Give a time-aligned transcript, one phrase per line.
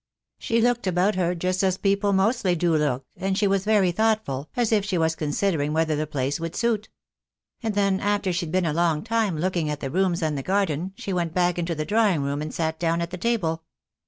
[0.39, 4.49] She looked about her just as people mostly do look, and she was very thoughtful,
[4.55, 6.89] as if she was considering whether the place would suit.
[7.61, 10.93] And then after she'd been a long time looking at the rooms and the garden,
[10.95, 13.63] she went back into the drawing room, and sat down at the table.